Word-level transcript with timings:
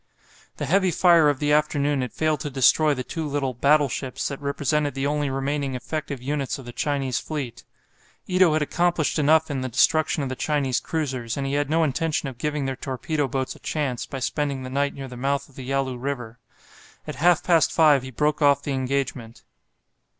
The 0.57 0.65
heavy 0.65 0.89
fire 0.89 1.29
of 1.29 1.37
the 1.37 1.51
afternoon 1.53 2.01
had 2.01 2.11
failed 2.11 2.39
to 2.39 2.49
destroy 2.49 2.95
the 2.95 3.03
two 3.03 3.27
little 3.27 3.53
"battleships" 3.53 4.29
that 4.29 4.41
represented 4.41 4.95
the 4.95 5.05
only 5.05 5.29
remaining 5.29 5.75
effective 5.75 6.23
units 6.23 6.57
of 6.57 6.65
the 6.65 6.71
Chinese 6.71 7.19
fleet. 7.19 7.63
Ito 8.25 8.53
had 8.53 8.63
accomplished 8.63 9.19
enough 9.19 9.51
in 9.51 9.61
the 9.61 9.69
destruction 9.69 10.23
of 10.23 10.29
the 10.29 10.35
Chinese 10.35 10.79
cruisers, 10.79 11.37
and 11.37 11.45
he 11.45 11.53
had 11.53 11.69
no 11.69 11.83
intention 11.83 12.27
of 12.27 12.39
giving 12.39 12.65
their 12.65 12.75
torpedo 12.75 13.27
boats 13.27 13.55
a 13.55 13.59
chance, 13.59 14.07
by 14.07 14.17
spending 14.19 14.63
the 14.63 14.71
night 14.71 14.95
near 14.95 15.07
the 15.07 15.15
mouth 15.15 15.47
of 15.47 15.53
the 15.55 15.65
Yalu 15.69 15.95
River. 15.99 16.39
At 17.05 17.17
half 17.17 17.43
past 17.43 17.71
five 17.71 18.01
he 18.01 18.09
broke 18.09 18.41
off 18.41 18.63
the 18.63 18.71
engagement. 18.71 19.43